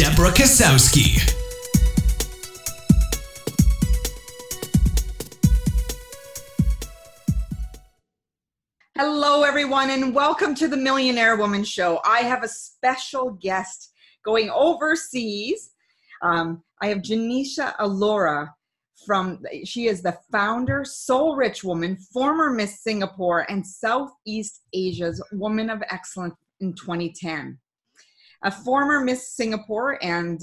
[0.00, 1.20] Debra Kasowski.
[8.96, 12.00] Hello, everyone, and welcome to the Millionaire Woman Show.
[12.02, 13.92] I have a special guest
[14.24, 15.68] going overseas.
[16.22, 18.54] Um, I have Genecia Alluora
[19.06, 25.68] from, she is the founder, Soul Rich Woman, former Miss Singapore, and Southeast Asia's Woman
[25.68, 27.58] of Excellence in 2010.
[28.42, 30.40] A former Miss Singapore, and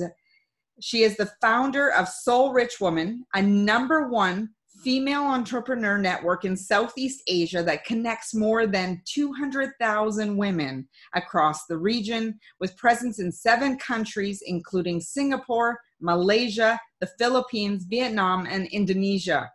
[0.80, 4.50] she is the founder of Soul Rich Woman, a number one
[4.84, 12.40] female entrepreneur network in Southeast Asia that connects more than 200,000 women across the region
[12.59, 19.52] with presence in seven countries, including Singapore, Malaysia, the Philippines, Vietnam, and Indonesia.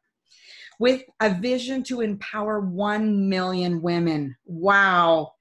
[0.80, 4.34] With a vision to empower 1 million women.
[4.44, 5.32] Wow.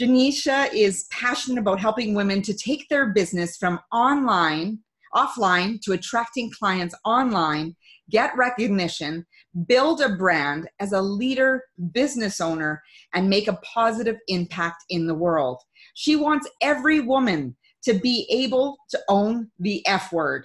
[0.00, 4.78] Genecia is passionate about helping women to take their business from online,
[5.14, 7.76] offline, to attracting clients online
[8.10, 9.24] get recognition,
[9.66, 12.82] build a brand as a leader, business owner,
[13.14, 15.62] and make a positive impact in the world.
[15.94, 20.44] She wants every woman to be able to own the F word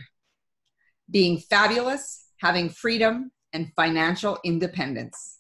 [1.12, 5.40] being fabulous, having freedom, and financial independence.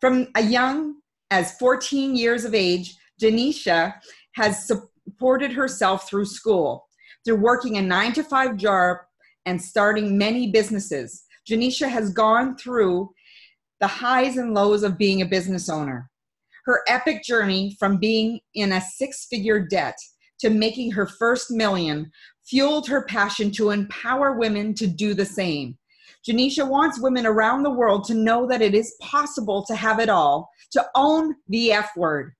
[0.00, 0.96] From a young
[1.30, 3.94] as 14 years of age, Genecia
[4.34, 6.86] has supported herself through school,
[7.24, 8.98] through working a nine to five job
[9.46, 11.24] and starting many businesses.
[11.48, 13.10] Genecia has gone through
[13.80, 16.08] the highs and lows of being a business owner.
[16.64, 19.96] Her epic journey from being in a six figure debt
[20.38, 22.10] to making her first million
[22.44, 25.76] fueled her passion to empower women to do the same.
[26.26, 30.08] Genecia wants women around the world to know that it is possible to have it
[30.08, 32.32] all, to own the F word.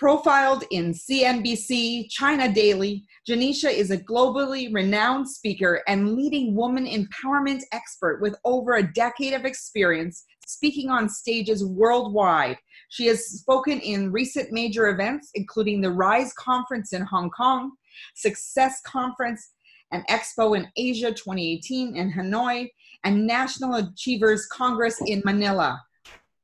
[0.00, 7.60] Profiled in CNBC, China Daily, Genecia is a globally renowned speaker and leading woman empowerment
[7.72, 12.56] expert with over a decade of experience speaking on stages worldwide.
[12.88, 17.72] She has spoken in recent major events, including the RISE Conference in Hong Kong,
[18.14, 19.50] Success Conference
[19.92, 22.70] and Expo in Asia 2018 in Hanoi,
[23.04, 25.78] and National Achievers Congress in Manila.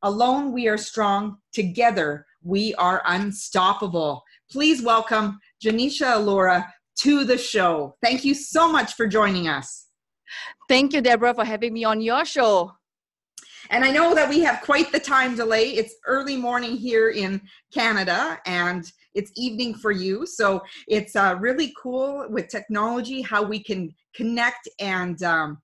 [0.02, 4.22] Alone we are strong, together we are unstoppable.
[4.50, 6.66] Please welcome Genecia Alluora
[7.00, 7.96] to the show.
[8.02, 9.86] Thank you so much for joining us.
[10.68, 12.72] Thank you, Debra, for having me on your show.
[13.70, 15.70] And I know that we have quite the time delay.
[15.70, 17.40] It's early morning here in
[17.74, 18.84] Canada and
[19.14, 20.24] it's evening for you.
[20.24, 25.58] So it's uh, really cool with technology how we can connect and um,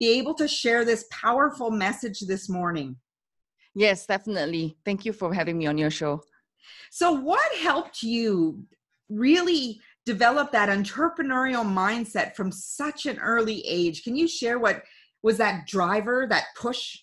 [0.00, 2.96] be able to share this powerful message this morning.
[3.74, 4.76] Yes, definitely.
[4.84, 6.22] Thank you for having me on your show.
[6.90, 8.64] So, what helped you
[9.08, 14.04] really develop that entrepreneurial mindset from such an early age?
[14.04, 14.82] Can you share what
[15.22, 16.98] was that driver, that push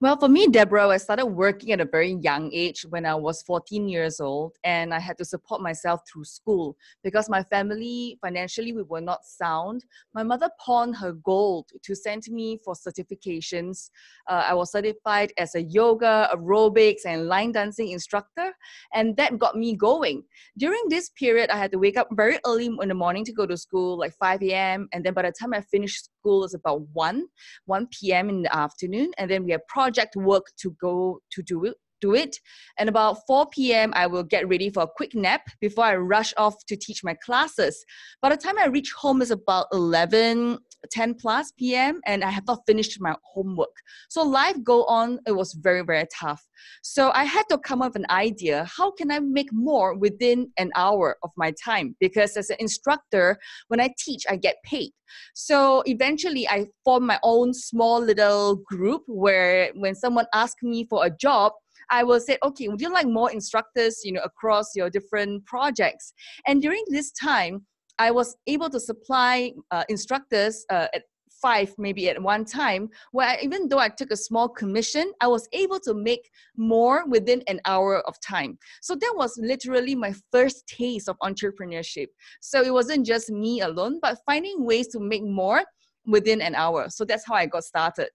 [0.00, 3.42] well, for me, Debra, I started working at a very young age when I was
[3.42, 8.72] 14 years old, and I had to support myself through school because my family financially
[8.72, 9.84] we were not sound.
[10.14, 13.90] My mother pawned her gold to send me for certifications.
[14.28, 18.52] Uh, I was certified as a yoga, aerobics, and line dancing instructor,
[18.94, 20.24] and that got me going.
[20.58, 23.46] During this period, I had to wake up very early in the morning to go
[23.46, 26.82] to school, like 5 a.m., and then by the time I finished school, is about
[26.92, 27.26] 1,
[27.66, 28.28] 1 p.m.
[28.28, 31.64] in the afternoon, and then we have project work to go to do
[32.00, 32.36] do it.
[32.78, 36.32] And about 4 p.m., I will get ready for a quick nap before I rush
[36.36, 37.84] off to teach my classes.
[38.22, 40.58] By the time I reach home, it's about 11,
[40.90, 43.74] 10 plus p.m., and I have not finished my homework.
[44.08, 45.18] So life go on.
[45.26, 46.44] It was very, very tough.
[46.82, 48.66] So I had to come up with an idea.
[48.76, 51.96] How can I make more within an hour of my time?
[52.00, 53.38] Because as an instructor,
[53.68, 54.92] when I teach, I get paid.
[55.34, 61.04] So eventually, I formed my own small little group where when someone asks me for
[61.04, 61.52] a job,
[61.90, 66.12] I will say, okay, would you like more instructors, you know, across your different projects?
[66.46, 67.66] And during this time,
[67.98, 71.02] I was able to supply uh, instructors uh, at
[71.40, 75.26] five maybe at one time where I, even though i took a small commission i
[75.26, 78.58] was able to make more within an hour of time.
[78.82, 82.08] So that was literally my first taste of entrepreneurship.
[82.40, 85.62] So it wasn't just me alone but finding ways to make more
[86.06, 86.88] within an hour.
[86.90, 88.10] So that's how i got started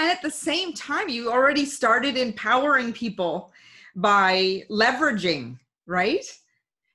[0.00, 3.52] and at the same time you already started empowering people
[3.94, 6.24] by leveraging right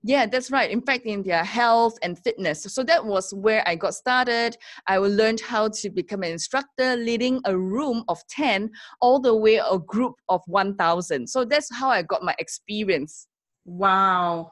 [0.07, 0.69] yeah, that's right.
[0.69, 2.61] In fact, in their health and fitness.
[2.61, 4.55] So that was where I got started.
[4.85, 8.69] I learned how to become an instructor, leading a room of 10
[9.01, 11.27] all the way a group of 1,000.
[11.27, 13.25] So that's how I got my experience.
[13.65, 14.51] Wow.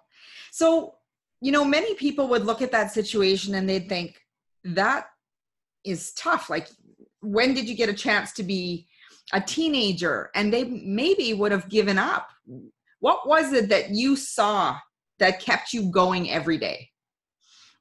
[0.51, 0.95] So,
[1.39, 4.19] you know, many people would look at that situation and they'd think,
[4.63, 5.05] that
[5.85, 6.49] is tough.
[6.49, 6.67] Like,
[7.23, 8.87] when did you get a chance to be
[9.31, 10.29] a teenager?
[10.35, 12.29] And they maybe would have given up.
[12.99, 14.77] What was it that you saw
[15.19, 16.89] that kept you going every day?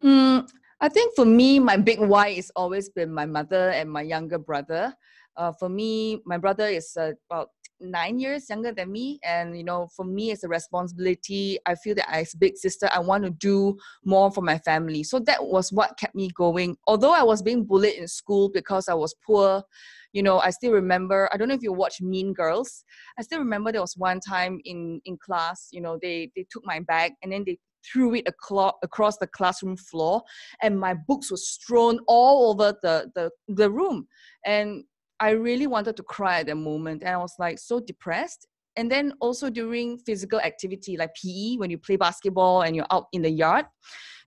[0.03, 0.49] Mm,
[0.81, 4.39] I think for me, my big why is always been my mother and my younger
[4.39, 4.95] brother.
[5.37, 7.51] Uh, for me, my brother is uh, about
[7.83, 11.59] nine years younger than me, and you know, for me, it's a responsibility.
[11.67, 15.03] I feel that as big sister, I want to do more for my family.
[15.03, 16.77] So that was what kept me going.
[16.87, 19.65] Although I was being bullied in school because I was poor,
[20.13, 22.85] you know, I still remember, I don't know if you watch Mean Girls.
[23.19, 26.65] I still remember there was one time in, in class, you know, they, they took
[26.65, 27.59] my bag and then they
[27.91, 30.23] threw it across the classroom floor
[30.63, 34.07] and my books were strewn all over the, the, the room.
[34.45, 34.85] And
[35.23, 37.03] I really wanted to cry at that moment.
[37.03, 38.47] And I was like so depressed.
[38.77, 43.07] And then also during physical activity like PE, when you play basketball and you're out
[43.13, 43.67] in the yard,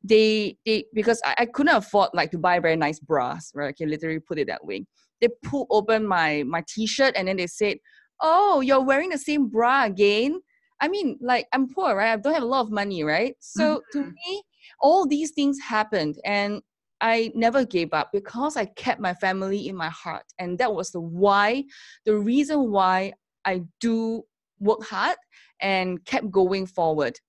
[0.04, 3.70] they they because I, I couldn't afford like to buy very nice bras, right?
[3.70, 4.86] I can literally put it that way
[5.22, 7.78] they pulled open my my t-shirt and then they said
[8.22, 10.40] oh you're wearing the same bra again
[10.82, 13.76] i mean like i'm poor right i don't have a lot of money right so
[13.76, 14.00] mm-hmm.
[14.00, 14.44] to me
[14.82, 16.62] all these things happened and
[17.02, 20.92] i never gave up because i kept my family in my heart and that was
[20.92, 21.64] the why
[22.06, 23.12] the reason why
[23.46, 24.24] i do
[24.60, 25.18] work hard
[25.62, 27.20] and kept going forward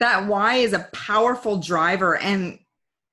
[0.00, 2.58] that why is a powerful driver and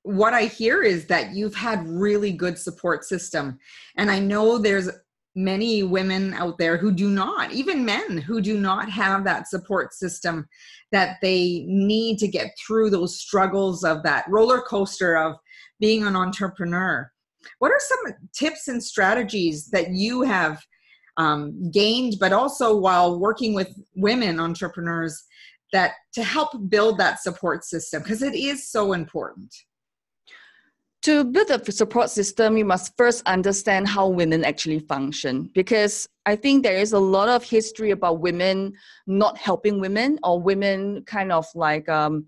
[0.04, 3.60] what I hear is that you've had really good support system.
[3.98, 4.90] And I know there's
[5.36, 9.94] many women out there who do not, even men who do not have that support
[9.94, 10.48] system
[10.92, 15.36] that they need to get through those struggles of that roller coaster of
[15.80, 17.10] being an entrepreneur.
[17.60, 20.62] What are some tips and strategies that you have
[21.18, 25.24] um, gained, but also while working with women entrepreneurs
[25.74, 28.04] that to help build that support system?
[28.04, 29.54] Because it is so important
[31.02, 35.50] to build a support system, you must first understand how women actually function.
[35.54, 38.74] Because I think there is a lot of history about women
[39.08, 42.28] not helping women or women kind of like um,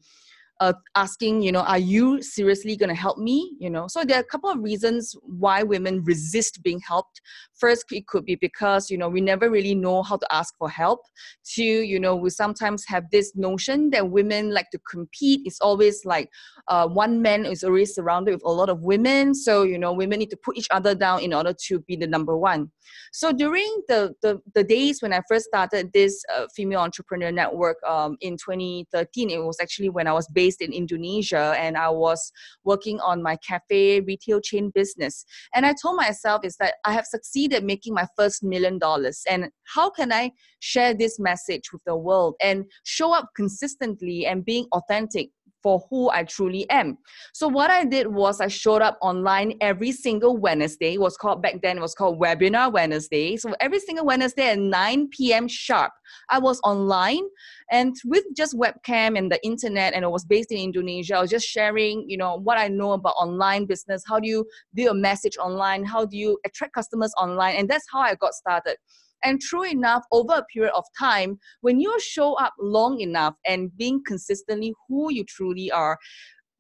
[0.60, 3.54] uh, asking, you know, are you seriously going to help me?
[3.60, 7.22] You know, so there are a couple of reasons why women resist being helped.
[7.54, 10.70] First, it could be because, you know, we never really know how to ask for
[10.70, 11.02] help.
[11.44, 15.42] Two, you know, we sometimes have this notion that women like to compete.
[15.46, 16.30] It's always like
[16.68, 19.34] uh, one man is always surrounded with a lot of women.
[19.34, 22.08] So, you know, women need to put each other down in order to be the
[22.08, 22.72] number one.
[23.12, 27.78] So during the, the, the days when I first started this uh, female entrepreneur network
[27.84, 31.90] um, in 2013, it was actually when I was based based in Indonesia and I
[31.90, 32.32] was
[32.66, 35.26] working on my cafe retail chain business.
[35.56, 39.18] And I told myself is that I have succeeded making my first million dollars.
[39.30, 39.42] And
[39.76, 44.66] how can I share this message with the world and show up consistently and being
[44.74, 45.30] authentic
[45.64, 46.98] for who I truly am.
[47.34, 50.96] So what I did was I showed up online every single Wednesday.
[50.96, 53.38] It was called back then it was called Webinar Wednesday.
[53.38, 55.48] So every single Wednesday at 9 p.m.
[55.48, 55.94] sharp,
[56.30, 57.24] I was online
[57.72, 61.16] and with just webcam and the internet and I was based in Indonesia.
[61.16, 64.04] I was just sharing, you know, what I know about online business.
[64.06, 64.46] How do you
[64.76, 65.86] do a message online?
[65.86, 67.56] How do you attract customers online?
[67.56, 68.76] And that's how I got started.
[69.24, 73.76] And true enough, over a period of time, when you show up long enough and
[73.78, 75.98] being consistently who you truly are,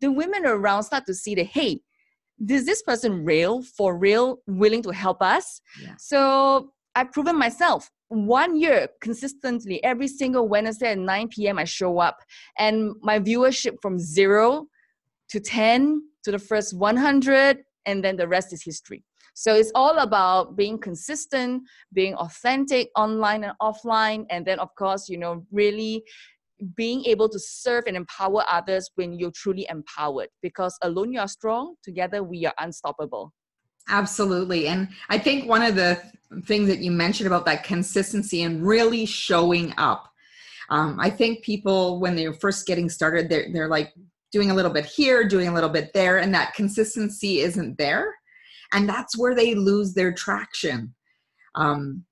[0.01, 1.79] the women around start to see that, hey,
[2.49, 5.61] is this person real, for real, willing to help us?
[5.81, 5.95] Yeah.
[5.97, 7.89] So I've proven myself.
[8.09, 12.19] One year consistently, every single Wednesday at 9 p.m., I show up,
[12.59, 14.67] and my viewership from zero
[15.29, 19.03] to 10 to the first 100, and then the rest is history.
[19.33, 21.63] So it's all about being consistent,
[21.93, 26.03] being authentic online and offline, and then, of course, you know, really
[26.75, 30.29] being able to serve and empower others when you're truly empowered.
[30.41, 33.33] Because alone you are strong together we are unstoppable.
[33.89, 34.67] Absolutely.
[34.67, 36.01] And i think one of the
[36.45, 40.09] things that you mentioned about that consistency and really showing up
[40.71, 43.93] um, i think people when they're first getting started they're, they're like
[44.33, 48.15] doing a little bit here, doing a little bit there, and that consistency isn't there.
[48.73, 50.93] And that's where they lose their traction.
[51.55, 52.05] Um,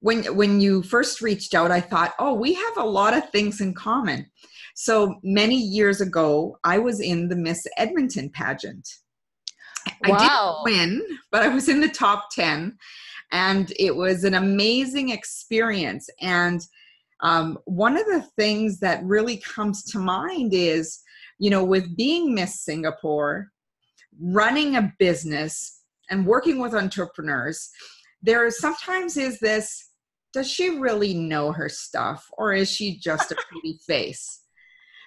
[0.00, 3.60] when when you first reached out, I thought, oh, we have a lot of things
[3.60, 4.26] in common.
[4.74, 8.88] So many years ago, I was in the Miss Edmonton pageant.
[10.06, 10.16] Wow.
[10.16, 12.76] I didn't win, but I was in the top 10
[13.32, 16.08] and it was an amazing experience.
[16.20, 16.60] And
[17.20, 21.00] um, one of the things that really comes to mind is,
[21.38, 23.50] you know, with being Miss Singapore,
[24.20, 25.81] running a business,
[26.12, 27.70] and working with entrepreneurs,
[28.22, 29.88] there sometimes is this
[30.32, 34.40] does she really know her stuff or is she just a pretty face?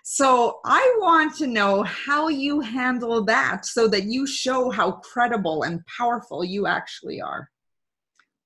[0.03, 5.63] So I want to know how you handle that so that you show how credible
[5.63, 7.49] and powerful you actually are.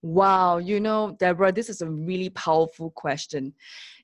[0.01, 3.53] Wow, you know, Debra, this is a really powerful question.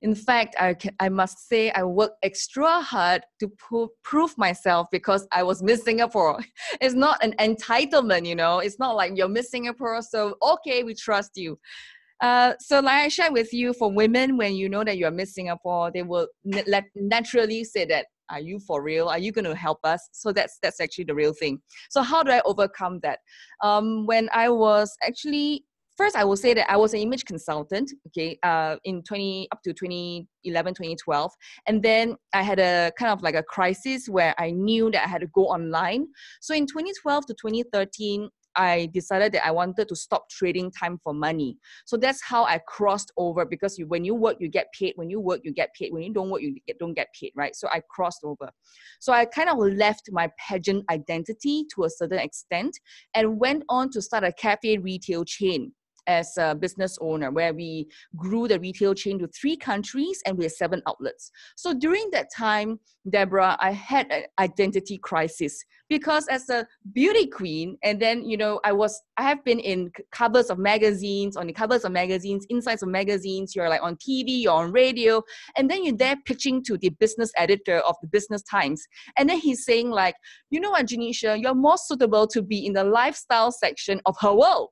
[0.02, 4.88] In fact, I can, I must say I worked extra hard to pro- prove myself
[4.92, 6.40] because I was Miss Singapore.
[6.82, 8.60] It's not an entitlement, you know.
[8.60, 11.58] It's not like you're Miss Singapore, so okay, we trust you.
[12.22, 15.34] Uh, so, like I shared with you, for women, when you know that you're Miss
[15.34, 16.28] Singapore, they will
[16.96, 19.08] naturally say that, "Are you for real?
[19.08, 21.62] Are you going to help us?" So that's that's actually the real thing.
[21.90, 23.20] So, how do I overcome that?
[23.62, 25.66] Um, when I was actually
[25.98, 29.62] first i will say that i was an image consultant okay uh, in 20 up
[29.64, 31.32] to 2011 2012
[31.68, 35.08] and then i had a kind of like a crisis where i knew that i
[35.08, 36.06] had to go online
[36.42, 41.14] so in 2012 to 2013 I decided that I wanted to stop trading time for
[41.14, 41.58] money.
[41.86, 44.94] So that's how I crossed over because you, when you work, you get paid.
[44.96, 45.92] When you work, you get paid.
[45.92, 47.56] When you don't work, you get, don't get paid, right?
[47.56, 48.50] So I crossed over.
[49.00, 52.78] So I kind of left my pageant identity to a certain extent
[53.14, 55.74] and went on to start a cafe retail chain
[56.08, 60.46] as a business owner, where we grew the retail chain to three countries and we
[60.46, 61.32] had seven outlets.
[61.56, 67.78] So during that time, Debra, I had an identity crisis because as a beauty queen,
[67.84, 71.54] and then you know, I was I have been in covers of magazines, on the
[71.54, 73.56] covers of magazines, insides of magazines.
[73.56, 75.22] You're like on TV, you're on radio,
[75.56, 78.84] and then you're there pitching to the business editor of the Business Times,
[79.18, 80.16] and then he's saying like,
[80.50, 84.34] you know what, Genecia, you're more suitable to be in the lifestyle section of her
[84.34, 84.70] world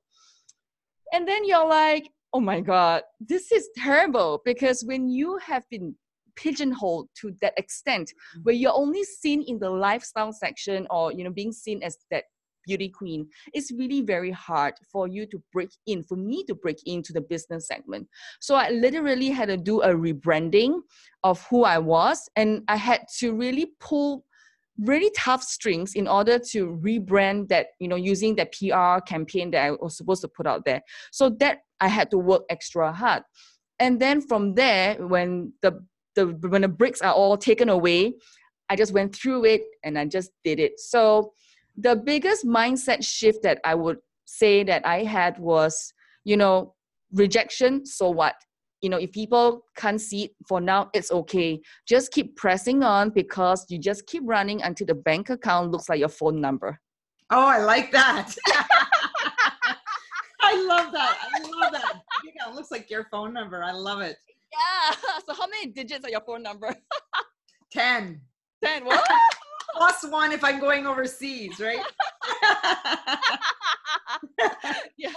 [1.14, 5.94] and then you're like, oh my God, this is terrible because when you have been
[6.34, 8.42] pigeonholed to that extent mm-hmm.
[8.42, 12.24] where you're only seen in the lifestyle section or you know being seen as that
[12.66, 16.78] beauty queen it's really very hard for you to break in for me to break
[16.86, 18.08] into the business segment
[18.40, 20.80] so i literally had to do a rebranding
[21.22, 24.24] of who i was and i had to really pull
[24.80, 29.64] really tough strings in order to rebrand that you know using that pr campaign that
[29.64, 30.82] i was supposed to put out there.
[31.12, 33.22] So that i had to work extra hard.
[33.78, 38.14] And then from there when the the when the bricks are all taken away
[38.70, 40.80] i just went through it and i just did it.
[40.80, 41.32] So
[41.76, 45.92] the biggest mindset shift that i would say that i had was
[46.24, 46.74] you know
[47.12, 48.34] rejection so what
[48.84, 51.58] you know if people can't see it for now it's okay.
[51.88, 55.98] Just keep pressing on because you just keep running until the bank account looks like
[55.98, 56.78] your phone number.
[57.30, 58.34] Oh i like that.
[60.42, 61.16] I love that.
[61.34, 62.02] I love that.
[62.24, 63.64] It looks like your phone number.
[63.64, 64.18] I love it.
[64.52, 64.94] Yeah.
[65.26, 66.76] So how many digits are your phone number?
[67.72, 68.20] 10
[68.62, 69.02] 10 what?
[69.74, 71.82] Plus one if i'm going overseas right?
[74.96, 75.10] Yeah.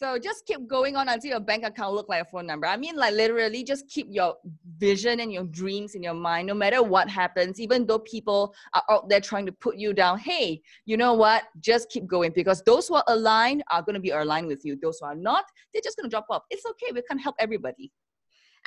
[0.00, 2.68] So just keep going on until your bank account look like a phone number.
[2.68, 4.36] I mean, like literally, just keep your
[4.78, 7.58] vision and your dreams in your mind, no matter what happens.
[7.58, 11.44] Even though people are out there trying to put you down, hey, you know what?
[11.58, 14.78] Just keep going because those who are aligned are going to be aligned with you.
[14.80, 16.42] Those who are not, they're just going to drop off.
[16.48, 16.92] It's okay.
[16.94, 17.90] We can help everybody.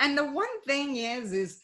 [0.00, 1.62] And the one thing is, is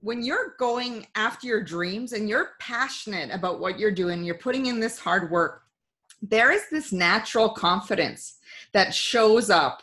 [0.00, 4.66] when you're going after your dreams and you're passionate about what you're doing, you're putting
[4.66, 5.62] in this hard work
[6.22, 8.38] there is this natural confidence
[8.72, 9.82] that shows up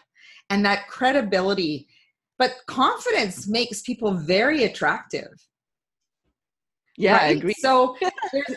[0.49, 1.87] and that credibility.
[2.37, 5.29] But confidence makes people very attractive.
[6.97, 7.23] Yeah, right?
[7.23, 7.53] I agree.
[7.57, 7.95] So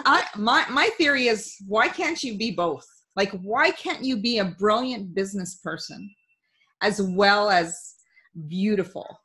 [0.04, 2.86] I, my, my theory is why can't you be both?
[3.16, 6.08] Like, why can't you be a brilliant business person
[6.82, 7.94] as well as
[8.46, 9.20] beautiful?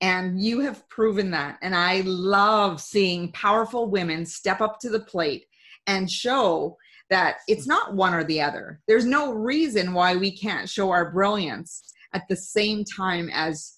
[0.00, 1.58] And you have proven that.
[1.62, 5.46] And I love seeing powerful women step up to the plate
[5.86, 6.76] and show
[7.12, 8.80] that it's not one or the other.
[8.88, 13.74] There's no reason why we can't show our brilliance at the same time as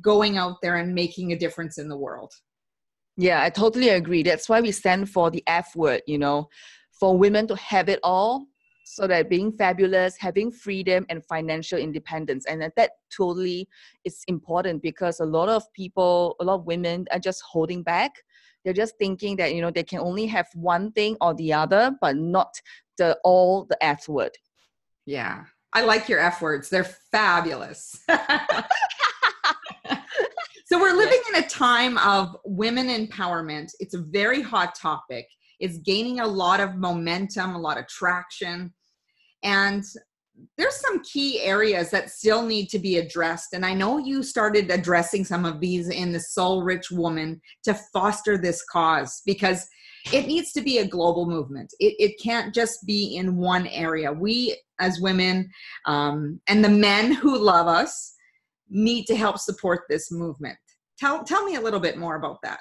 [0.00, 2.32] going out there and making a difference in the world.
[3.16, 4.22] Yeah, I totally agree.
[4.22, 6.48] That's why we stand for the F word, you know,
[6.92, 8.46] for women to have it all
[8.94, 12.44] so that being fabulous having freedom and financial independence.
[12.46, 13.68] And that, that totally
[14.04, 18.12] is important because a lot of people a lot of women are just holding back.
[18.64, 21.92] They're just thinking that you know they can only have one thing or the other
[22.00, 22.54] but not
[22.98, 24.36] the all the f word.
[25.06, 25.44] Yeah.
[25.72, 26.68] I like your f words.
[26.68, 28.04] They're fabulous.
[30.70, 33.72] So we're living in a time of women empowerment.
[33.80, 35.26] It's a very hot topic.
[35.58, 38.72] It's gaining a lot of momentum a lot of traction
[39.42, 39.84] and
[40.56, 43.52] there's some key areas that still need to be addressed.
[43.52, 47.74] And I know you started addressing some of these in the Soul Rich Woman to
[47.92, 49.68] foster this cause because
[50.12, 51.72] it needs to be a global movement.
[51.78, 54.12] It, it can't just be in one area.
[54.12, 55.50] We, as women,
[55.86, 58.14] um, and the men who love us,
[58.70, 60.56] need to help support this movement.
[60.98, 62.60] Tell, tell me a little bit more about that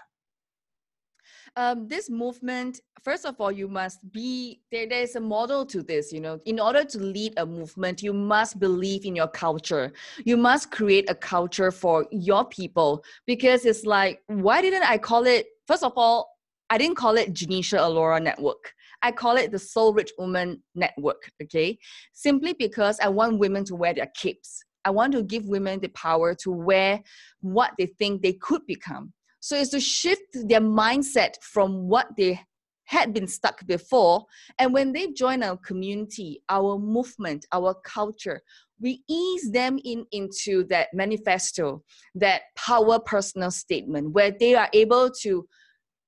[1.56, 6.12] um, this movement first of all you must be there there's a model to this
[6.12, 9.91] you know in order to lead a movement you must believe in your culture
[10.25, 15.25] you must create a culture for your people because it's like why didn't i call
[15.25, 16.38] it first of all
[16.70, 21.32] i didn't call it Genecia Alluora network I call it the Soul Rich Woman Network,
[21.41, 21.77] okay?
[22.12, 24.63] Simply because I want women to wear their capes.
[24.86, 27.01] I want to give women the power to wear
[27.41, 29.13] what they think they could become.
[29.39, 32.39] So it's to shift their mindset from what they
[32.86, 34.25] had been stuck before.
[34.58, 38.41] And when they join our community, our movement, our culture,
[38.81, 41.84] we ease them in into that manifesto,
[42.15, 45.48] that power personal statement, where they are able to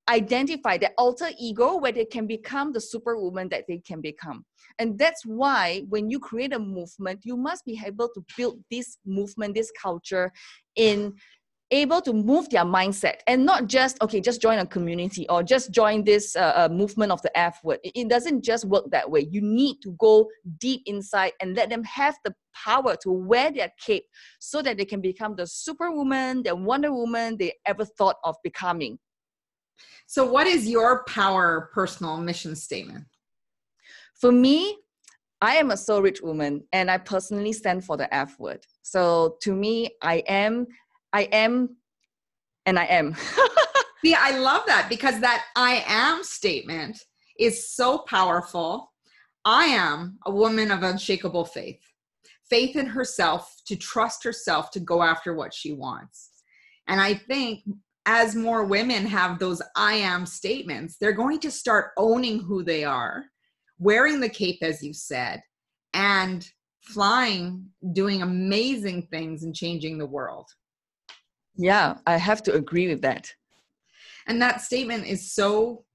[0.09, 4.43] identify their alter ego, where they can become the superwoman that they can become.
[4.79, 8.97] And that's why when you create a movement, you must be able to build this
[9.05, 10.31] movement, this culture
[10.75, 11.13] in
[11.71, 15.71] able to move their mindset and not just okay just join a community or just
[15.71, 17.79] join this uh, uh, movement of the f word.
[17.83, 19.27] It, it, doesn't just work that way.
[19.31, 23.71] You need to go deep inside and let them have the power to wear their
[23.79, 24.03] cape
[24.39, 28.99] so that they can become the superwoman the wonder woman they ever thought of becoming.
[30.07, 33.05] So what is your power personal mission statement?
[34.19, 34.77] For me
[35.41, 38.63] I am a soul rich woman and I personally stand for the F word.
[38.83, 40.67] So to me, I am
[41.13, 41.77] I am
[42.65, 43.15] and I am.
[44.06, 47.03] See, I love that because that I am statement
[47.38, 48.91] is so powerful.
[49.45, 51.82] I am a woman of unshakable faith,
[52.50, 56.30] faith in herself, to trust herself to go after what she wants.
[56.88, 57.63] And I think
[58.06, 62.84] as more women have those I am statements, they're going to start owning who they
[62.84, 63.26] are,
[63.78, 65.41] wearing the cape, as you said,
[65.93, 66.47] and
[66.82, 70.47] flying, doing amazing things and changing the world.
[71.55, 73.33] Yeah, I have to agree with that.
[74.27, 75.85] And that statement is so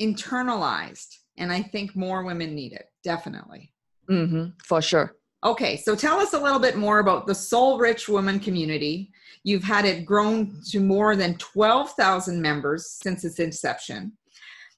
[0.00, 1.16] internalized.
[1.36, 3.72] And I think more women need it, definitely.
[4.10, 5.16] Mm-hmm, for sure.
[5.42, 9.10] Okay, so tell us a little bit more about the Soul Rich Woman community.
[9.42, 14.12] You've had it grown to more than 12,000 members since its inception,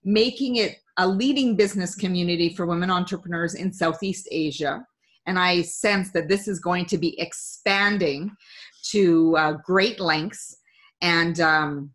[0.04, 4.86] making it a leading business community for women entrepreneurs in Southeast Asia.
[5.26, 8.30] And I sense that this is going to be expanding
[8.90, 10.56] to uh, great lengths
[11.00, 11.90] and um,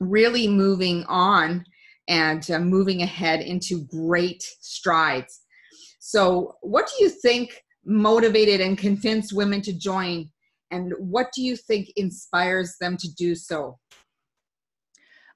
[0.00, 1.64] really moving on
[2.08, 5.42] and uh, moving ahead into great strides.
[6.00, 10.30] So, what do you think motivated and convinced women to join?
[10.70, 13.78] And what do you think inspires them to do so?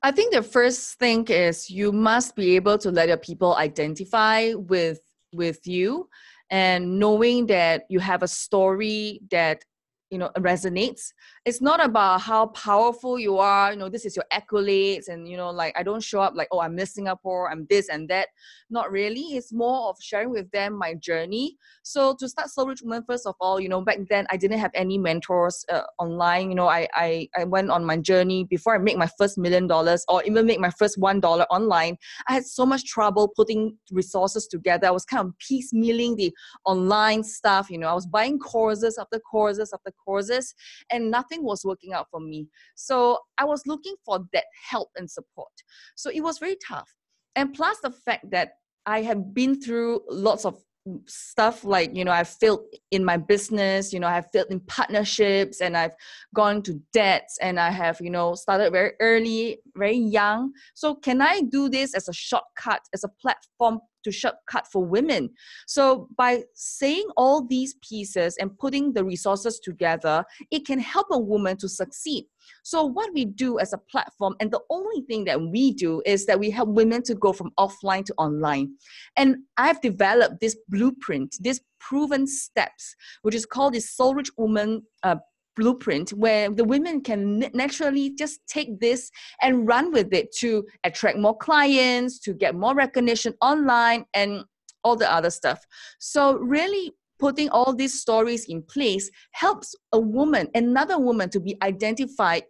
[0.03, 4.53] I think the first thing is you must be able to let your people identify
[4.55, 5.01] with
[5.33, 6.09] with you
[6.51, 9.65] and knowing that you have a story that
[10.11, 11.13] you know resonates
[11.49, 15.35] it's not about how powerful you are you know this is your accolades and you
[15.35, 18.29] know like i don't show up like oh i'm miss singapore i'm this and that.
[18.71, 19.37] Not really.
[19.37, 21.57] It's more of sharing with them my journey.
[21.83, 24.71] So to start soul rich first of all you know back then i didn't have
[24.75, 26.51] any mentors uh, online.
[26.51, 29.67] You know I, I i went on my journey before i make my first million
[29.67, 31.97] dollars or even make my first one dollar online.
[32.29, 34.87] I had so much trouble putting resources together.
[34.87, 36.35] I was kind of piecemealing the
[36.67, 37.89] online stuff you know.
[37.89, 40.55] I was buying courses after courses after courses
[40.91, 42.49] and nothing was working out for me.
[42.75, 45.53] So i was looking for that help and support.
[45.97, 46.91] So it was very tough.
[47.37, 48.53] And plus the fact that
[48.87, 50.63] i have been through lots of
[51.07, 55.61] stuff like you know i've failed in my business you know i've failed in partnerships
[55.61, 55.93] and i've
[56.35, 60.53] gone to debts and i have you know started very early very young.
[60.75, 65.31] So can i do this as a shortcut as a platform to shortcut for women.
[65.67, 71.19] So by saying all these pieces and putting the resources together, it can help a
[71.19, 72.25] woman to succeed.
[72.63, 76.27] So what we do as a platform, and the only thing that we do is
[76.27, 78.75] that we help women to go from offline to online.
[79.17, 84.83] And I've developed this blueprint, this proven steps, which is called the Soul Rich Woman
[85.03, 85.17] uh,
[85.59, 89.11] blueprint where the women can naturally just take this
[89.43, 94.45] and run with it to attract more clients, to get more recognition online, and
[94.85, 95.67] all the other stuff.
[95.99, 101.57] So, really putting all these stories in place helps a woman, another woman, to be
[101.63, 102.45] identified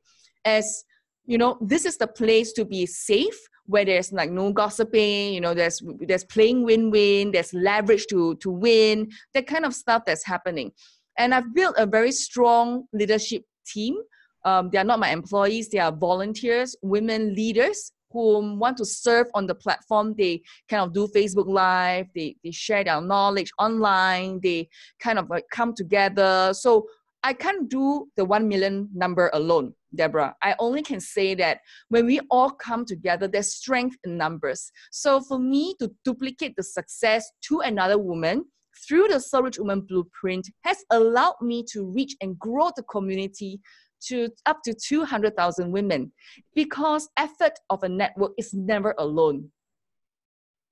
[0.44, 0.85] as
[1.27, 5.40] you know this is the place to be safe where there's like no gossiping you
[5.40, 10.25] know there's there's playing win-win there's leverage to to win that kind of stuff that's
[10.25, 10.73] happening
[11.19, 13.97] and I've built a very strong leadership team.
[14.45, 19.27] Um, they are not my employees, they are volunteers, women leaders who want to serve
[19.35, 20.15] on the platform.
[20.17, 24.69] They kind of do Facebook Live, they, they share their knowledge online, they
[25.01, 26.53] kind of like come together.
[26.55, 26.87] So
[27.25, 30.37] I can't do the 1 million number alone, Debra.
[30.41, 34.71] I only can say that when we all come together, there's strength in numbers.
[34.93, 38.45] So for me to duplicate the success to another woman,
[38.87, 43.61] through the Rich Woman Blueprint has allowed me to reach and grow the community
[44.07, 46.12] to up to 200,000 women
[46.55, 49.51] because effort of a network is never alone.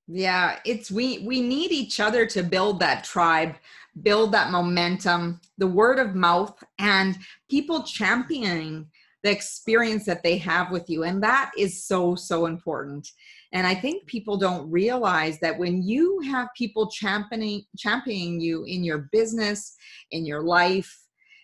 [0.09, 3.57] Yeah, it's we we need each other to build that tribe,
[4.03, 7.19] build that momentum, the word of mouth and
[7.51, 8.87] people championing
[9.27, 13.09] the experience that they have with you and that is so so important.
[13.53, 18.85] And i think people don't realize that when you have people championing championing you in
[18.85, 19.77] your business
[20.11, 20.93] in your life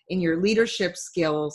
[0.09, 1.55] in your leadership skills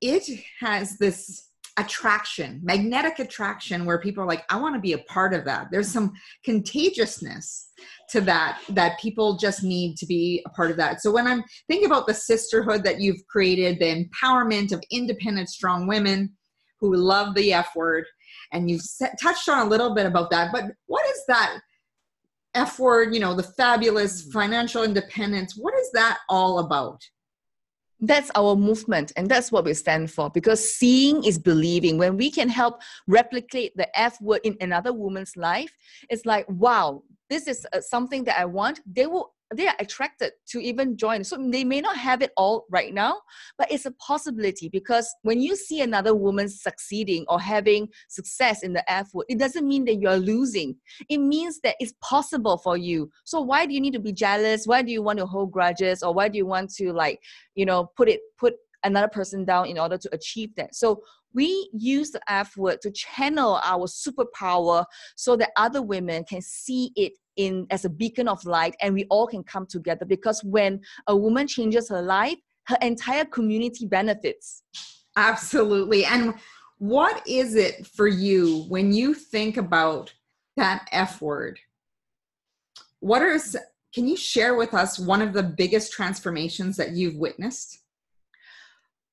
[0.00, 0.24] it
[0.60, 5.34] has this attraction magnetic attraction where people are like i want to be a part
[5.34, 5.68] of that.
[5.70, 6.12] There's some
[6.44, 7.70] contagiousness
[8.10, 11.02] to that that people just need to be a part of that.
[11.02, 15.86] So when i'm thinking about the sisterhood that you've created the empowerment of independent strong
[15.86, 16.32] women
[16.80, 18.04] who love the f word
[18.52, 21.58] and you've set, touched on a little bit about that but what is that
[22.54, 24.30] f word you know the fabulous mm-hmm.
[24.32, 27.00] financial independence what is that all about
[28.00, 31.98] that's our movement and that's what we stand for because seeing is believing.
[31.98, 35.76] When we can help replicate the f word in another woman's life
[36.10, 40.32] it's like wow this is uh, something that I want, they will they are attracted
[40.48, 41.22] to even join.
[41.22, 43.20] So they may not have it all right now,
[43.58, 48.72] but it's a possibility because when you see another woman succeeding or having success in
[48.72, 50.76] the F word, it doesn't mean that you're losing.
[51.08, 53.10] It means that it's possible for you.
[53.24, 54.66] So why do you need to be jealous?
[54.66, 56.02] Why do you want to hold grudges?
[56.02, 57.20] Or why do you want to like,
[57.54, 60.74] you know, put it put another person down in order to achieve that.
[60.74, 61.02] So
[61.34, 64.84] we use the F word to channel our superpower
[65.16, 69.04] so that other women can see it in as a beacon of light and we
[69.10, 74.62] all can come together because when a woman changes her life, her entire community benefits.
[75.16, 76.04] Absolutely.
[76.04, 76.34] And
[76.78, 80.12] what is it for you when you think about
[80.56, 81.58] that F word?
[83.00, 83.38] What are
[83.94, 87.80] can you share with us one of the biggest transformations that you've witnessed?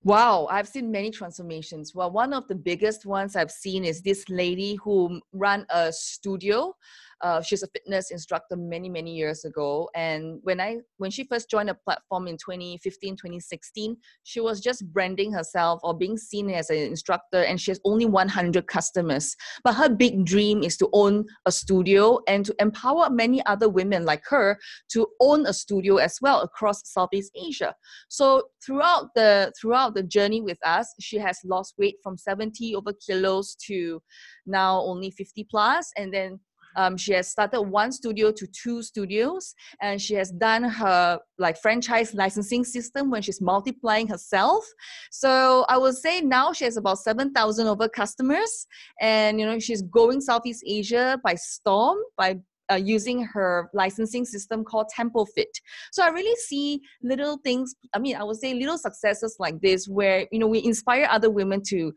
[0.06, 1.96] Wow, I've seen many transformations.
[1.96, 6.76] Well, one of the biggest ones I've seen is this lady who ran a studio
[7.22, 9.90] uh, she's a fitness instructor many many years ago.
[9.96, 14.86] And when i when she first joined the platform in 2015 2016 she was just
[14.94, 19.36] branding herself or being seen as an instructor and she has only 100 customers.
[19.64, 24.06] But her big dream is to own a studio and to empower many other women
[24.06, 24.58] like her
[24.90, 27.76] to own a studio as well across southeast asia.
[28.10, 32.94] So throughout the throughout the journey with us she has lost weight from 70 over
[32.94, 34.02] kilos to
[34.46, 35.92] now only 50 plus.
[35.98, 36.40] And then
[36.76, 41.58] um, she has started one studio to two studios, and she has done her like
[41.58, 44.66] franchise licensing system when she's multiplying herself.
[45.12, 48.68] So I would say now she has about seven thousand over customers,
[49.02, 52.40] and you know she's going Southeast Asia by storm by
[52.72, 55.50] uh, using her licensing system called Temple Fit.
[55.92, 57.76] So I really see little things.
[57.94, 61.30] I mean, I would say little successes like this, where you know we inspire other
[61.30, 61.94] women to,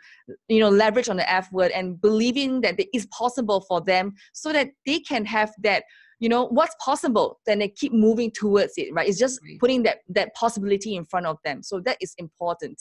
[0.49, 4.15] you know, leverage on the F word and believing that it is possible for them,
[4.33, 5.85] so that they can have that.
[6.19, 8.89] You know what's possible, then they keep moving towards it.
[8.93, 9.07] Right?
[9.07, 11.63] It's just putting that that possibility in front of them.
[11.63, 12.79] So that is important.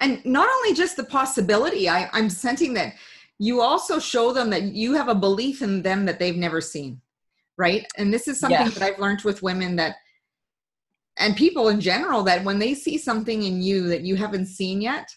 [0.00, 2.94] And not only just the possibility, I, I'm sensing that
[3.38, 7.00] you also show them that you have a belief in them that they've never seen
[7.58, 7.86] right?
[7.96, 8.68] And this is something yeah.
[8.70, 9.96] that i've learned with women that
[11.18, 14.80] and people in general that when they see something in you that you haven't seen
[14.80, 15.08] yet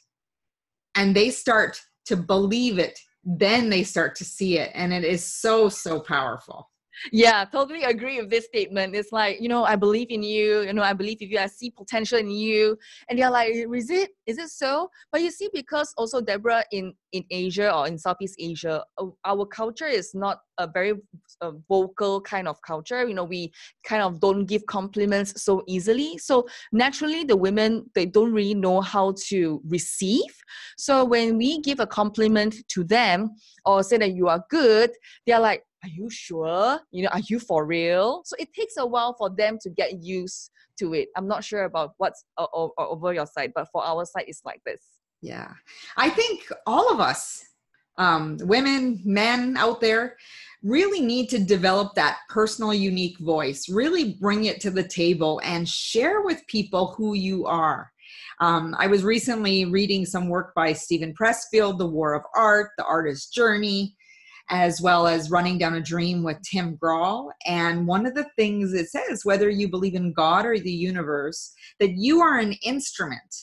[0.95, 4.71] and they start to believe it then they start to see it.
[4.73, 6.69] And it is so so powerful
[7.12, 8.95] yeah, totally agree with this statement.
[8.95, 11.47] It's like, you know, I believe in you, you know, I believe in you, I
[11.47, 12.77] see potential in you.
[13.10, 14.12] And they're like, is it?
[14.25, 14.89] Is it so?
[15.12, 18.84] But you see, because also Debra in, in Asia or in Southeast Asia,
[19.25, 20.93] our culture is not a very
[21.67, 23.08] vocal kind of culture.
[23.08, 23.51] You know, we
[23.84, 26.17] kind of don't give compliments so easily.
[26.17, 30.32] So naturally, the women, they don't really know how to receive.
[30.77, 33.32] So when we give a compliment to them
[33.65, 34.91] or say that you are good,
[35.25, 36.80] they're like, are you sure?
[36.91, 38.22] You know, are you for real?
[38.26, 41.10] So it takes a while for them to get used to it.
[41.15, 44.82] I'm not sure about what's over your side, but for our side, it's like this.
[45.22, 45.52] Yeah.
[45.98, 47.44] I think all of us,
[47.98, 50.17] um, women, men out there,
[50.63, 55.67] really need to develop that personal, unique voice, really bring it to the table and
[55.67, 57.91] share with people who you are.
[58.39, 62.86] Um, I was recently reading some work by Steven Pressfield, The War of Art, The
[62.86, 63.96] Artist's Journey
[64.51, 67.31] as well as Running Down a Dream with Tim Grahl.
[67.45, 71.53] And one of the things it says, whether you believe in God or the universe,
[71.79, 73.35] that you are an instrument.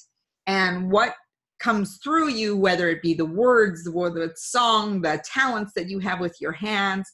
[0.46, 1.14] And what
[1.60, 5.98] comes through you, whether it be the words, or the song, the talents that you
[5.98, 7.10] have with your hands,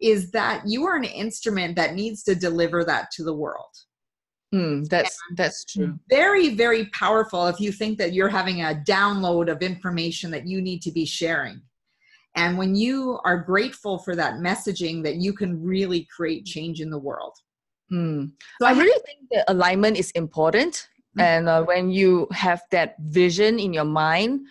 [0.00, 3.68] is that you are an instrument that needs to deliver that to the world.
[4.54, 5.98] Mm, that's and that's true.
[6.08, 10.60] Very, very powerful if you think that you're having a download of information that you
[10.60, 11.60] need to be sharing.
[12.36, 16.90] And when you are grateful for that messaging, that you can really create change in
[16.90, 17.34] the world.
[17.92, 18.30] Mm.
[18.60, 20.88] So I, I really think the alignment is important.
[21.18, 21.20] Mm-hmm.
[21.20, 24.46] And uh, when you have that vision in your mind,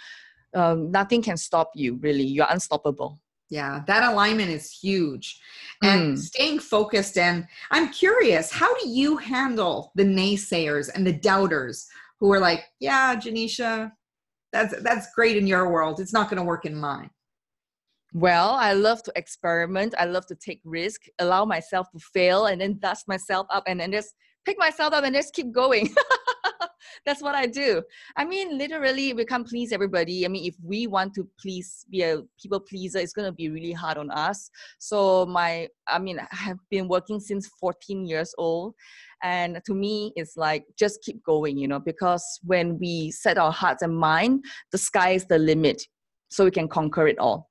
[0.54, 2.24] um, nothing can stop you, really.
[2.24, 3.22] You're unstoppable.
[3.50, 5.40] Yeah, that alignment is huge.
[5.82, 6.20] And mm.
[6.20, 7.18] staying focused.
[7.18, 11.88] And I'm curious, how do you handle the naysayers and the doubters
[12.20, 13.92] who are like, yeah, Genecia,
[14.52, 16.00] that's that's great in your world.
[16.00, 17.10] It's not going to work in mine.
[18.14, 19.94] Well, I love to experiment.
[19.98, 23.80] I love to take risk, allow myself to fail, and then dust myself up, and
[23.80, 25.94] then just pick myself up and just keep going.
[27.06, 27.84] That's what I do.
[28.18, 30.26] I mean, literally, we can't please everybody.
[30.26, 33.74] I mean, if we want to please, be a people pleaser, it's gonna be really
[33.74, 34.50] hard on us.
[34.80, 38.74] So my, I mean, I have been working since 14 years old,
[39.22, 43.52] and to me, it's like just keep going, you know, because when we set our
[43.52, 45.84] hearts and mind, the sky is the limit,
[46.30, 47.49] so we can conquer it all.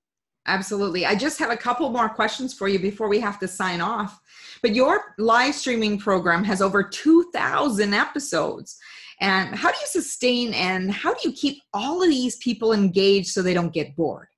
[0.49, 1.05] Absolutely.
[1.05, 4.19] I just have a couple more questions for you before we have to sign off.
[4.63, 8.79] But your live streaming program has over 2,000 episodes.
[9.21, 13.29] And how do you sustain and how do you keep all of these people engaged
[13.29, 14.29] so they don't get bored?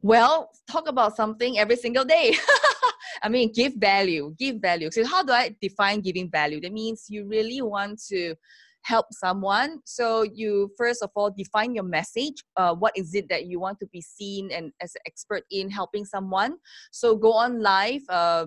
[0.00, 2.36] Well, talk about something every single day.
[3.22, 4.90] I mean, give value, give value.
[4.92, 6.60] So, how do I define giving value?
[6.60, 8.34] That means you really want to
[8.82, 9.80] help someone.
[9.84, 13.78] So you first of all define your message uh, what is it that you want
[13.80, 16.56] to be seen and as an expert in helping someone.
[16.90, 18.46] So go on live uh,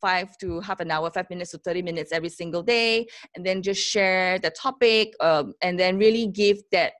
[0.00, 3.06] five to half an hour, five minutes to 30 minutes every single day,
[3.36, 6.94] and then just share the topic um, and then really give that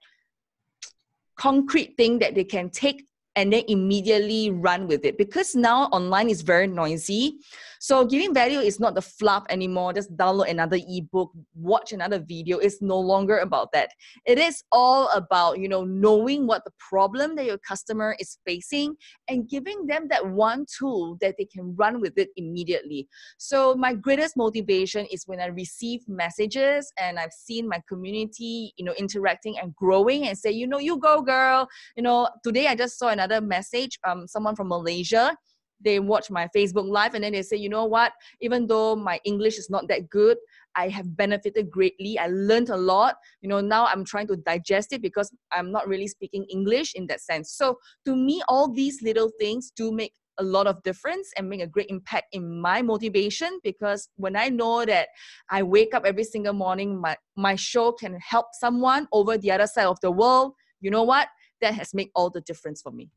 [1.36, 3.06] concrete thing that they can take
[3.36, 5.16] and then immediately run with it.
[5.16, 7.38] Because now online is very noisy
[7.80, 9.94] so giving value is not the fluff anymore.
[9.94, 12.58] Just download another ebook watch another video.
[12.58, 13.90] It's no longer about that.
[14.26, 18.96] It is all about you know knowing what the problem that your customer is facing
[19.28, 23.08] and giving them that one tool that they can run with it immediately.
[23.38, 28.84] So my greatest motivation is when i receive messages and i've seen my community you
[28.84, 31.66] know interacting and growing and say you know you go girl.
[31.96, 35.36] You know today i just saw another message um someone from malaysia
[35.80, 39.18] they watch my facebook live and then they say you know what even though my
[39.24, 40.36] english is not that good
[40.76, 44.92] i have benefited greatly i learned a lot you know now i'm trying to digest
[44.92, 49.02] it because i'm not really speaking english in that sense so to me all these
[49.02, 52.80] little things do make a lot of difference and make a great impact in my
[52.80, 55.08] motivation because when I know that
[55.50, 59.66] I wake up every single morning, my, my show can help someone over the other
[59.66, 61.28] side of the world, you know what?
[61.60, 63.10] that has made all the difference for me.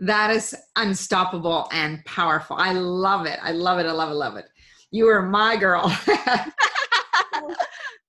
[0.00, 2.56] That is unstoppable and powerful.
[2.56, 3.38] I love it.
[3.42, 3.86] I love it.
[3.86, 4.14] I love it.
[4.14, 4.46] Love it.
[4.90, 5.84] You are my girl.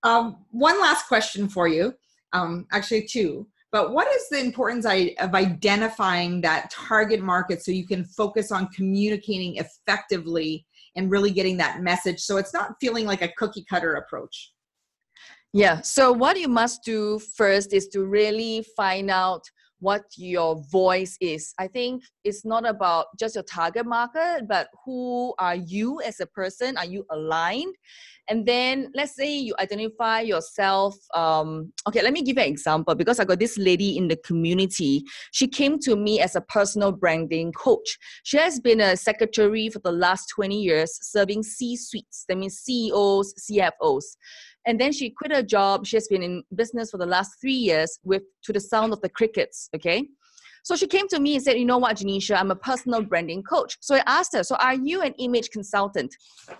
[0.02, 1.94] um, one last question for you.
[2.32, 3.46] Um, actually, two.
[3.72, 8.68] But what is the importance of identifying that target market so you can focus on
[8.68, 13.94] communicating effectively and really getting that message so it's not feeling like a cookie cutter
[13.94, 14.52] approach?
[15.52, 15.80] Yeah.
[15.80, 19.42] So, what you must do first is to really find out
[19.80, 21.52] what your voice is.
[21.58, 26.26] I think it's not about just your target market, but who are you as a
[26.26, 26.76] person?
[26.76, 27.74] Are you aligned?
[28.28, 30.96] And then let's say you identify yourself.
[31.14, 35.04] Um, okay, let me give an example because I got this lady in the community.
[35.32, 37.98] She came to me as a personal branding coach.
[38.24, 42.58] She has been a secretary for the last 20 years, serving C suites, that means
[42.58, 44.16] CEOs, CFOs.
[44.66, 45.86] And then she quit her job.
[45.86, 49.00] She has been in business for the last three years with To the Sound of
[49.00, 49.68] the Crickets.
[49.74, 50.08] Okay.
[50.66, 53.44] So she came to me and said, You know what, Genecia, I'm a personal branding
[53.44, 53.78] coach.
[53.80, 56.12] So I asked her, So are you an image consultant?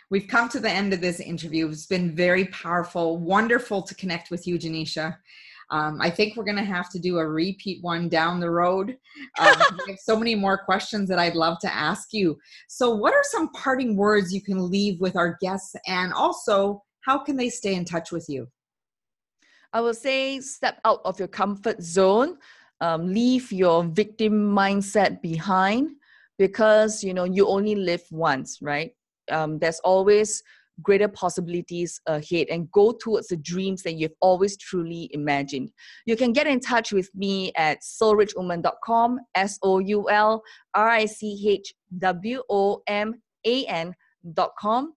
[0.09, 4.31] we've come to the end of this interview it's been very powerful wonderful to connect
[4.31, 5.15] with you Genecia
[5.69, 8.95] um, I think we're going to have to do a repeat one down the road.
[9.39, 9.55] Um,
[9.86, 12.38] we have so many more questions that I'd love to ask you.
[12.67, 15.75] So, what are some parting words you can leave with our guests?
[15.88, 18.47] And also, how can they stay in touch with you?
[19.73, 22.38] I will say step out of your comfort zone,
[22.79, 25.89] um, leave your victim mindset behind
[26.37, 28.91] because you know you only live once, right?
[29.31, 30.43] Um, there's always
[30.81, 35.71] greater possibilities ahead and go towards the dreams that you've always truly imagined.
[36.05, 40.41] You can get in touch with me at soulrichwoman.com, S O U L
[40.73, 43.13] R I C H W O M
[43.45, 44.93] A N.com.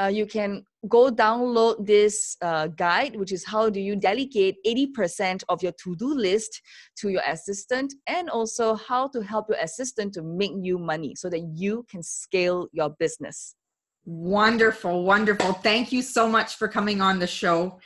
[0.00, 5.42] Uh, you can go download this uh, guide, which is how do you delegate 80%
[5.48, 6.62] of your to do list
[6.98, 11.28] to your assistant, and also how to help your assistant to make you money so
[11.30, 13.56] that you can scale your business.
[14.04, 15.52] Wonderful, wonderful.
[15.54, 17.80] Thank you so much for coming on the show.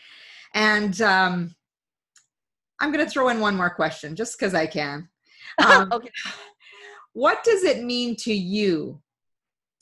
[0.54, 1.54] And um,
[2.78, 5.08] I'm going to throw in one more question just because I can.
[5.58, 6.08] Um, okay.
[7.12, 9.02] What does it mean to you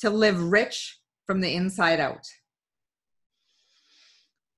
[0.00, 2.26] to live rich from the inside out?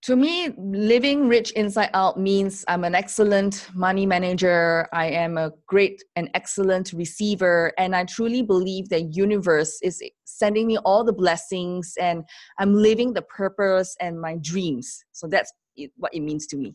[0.02, 4.88] To me, living rich inside out means I'm an excellent money manager.
[4.92, 7.72] I am a great and excellent receiver.
[7.78, 12.24] And I truly believe that universe is sending me all the blessings and
[12.58, 15.04] I'm living the purpose and my dreams.
[15.12, 15.52] So that's
[15.96, 16.74] what it means to me.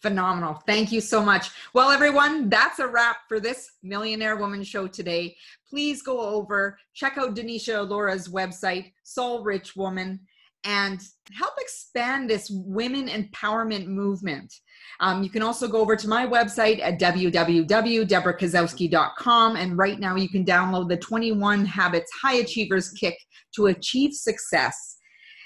[0.00, 0.54] Phenomenal.
[0.66, 1.50] Thank you so much.
[1.74, 5.36] Well, everyone, that's a wrap for this Millionaire Woman show today.
[5.70, 10.18] Please go over, check out Genecia Alluora's website, Soul Rich Woman
[10.64, 11.00] and
[11.32, 14.52] help expand this women empowerment movement.
[15.00, 19.56] Um, you can also go over to my website at www.debrakasowski.com.
[19.56, 23.16] And right now you can download the 21 Habits High Achievers Kick
[23.54, 24.96] to achieve success.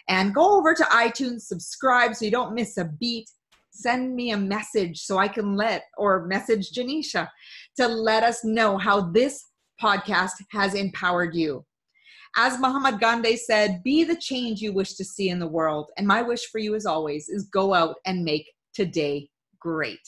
[0.08, 3.28] And go over to iTunes, subscribe so you don't miss a beat.
[3.70, 7.28] Send me a message so I can let, or message Genecia
[7.76, 9.46] to let us know how this
[9.80, 11.64] podcast has empowered you.
[12.36, 15.90] As Mahatma Gandhi said, be the change you wish to see in the world.
[15.98, 20.00] And my wish for you, as always, is go out and make today great.